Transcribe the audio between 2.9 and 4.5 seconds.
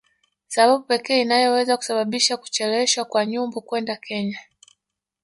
kwa Nyumbu kwenda Kenya